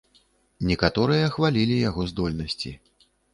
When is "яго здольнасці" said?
1.89-2.75